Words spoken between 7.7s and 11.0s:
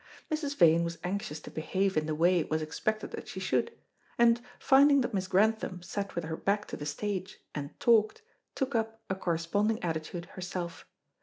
talked, took up a corresponding attitude herself.